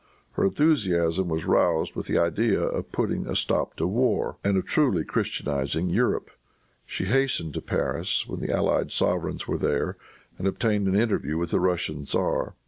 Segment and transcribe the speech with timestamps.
[0.31, 4.65] Her enthusiasm was roused with the idea of putting a stop to war, and of
[4.65, 6.31] truly Christianizing Europe.
[6.87, 9.97] She hastened to Paris, when the allied sovereigns were there,
[10.39, 12.55] and obtained an interview with the Russian tzar.